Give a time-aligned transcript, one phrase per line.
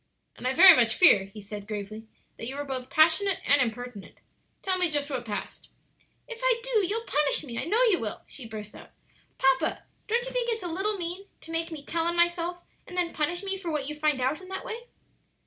[0.35, 2.07] "And I very much fear," he said, gravely,
[2.37, 4.15] "that you were both passionate and impertinent.
[4.63, 5.69] Tell me just what passed."
[6.27, 8.89] "If I do you'll punish me, I know you will," she burst out.
[9.37, 12.97] "Papa, don't you think it's a little mean to make me tell on myself and
[12.97, 14.85] then punish me for what you find out in that way?"